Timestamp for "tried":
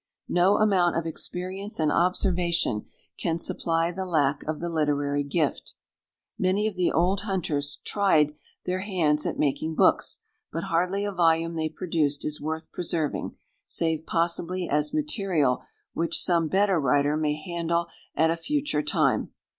7.85-8.33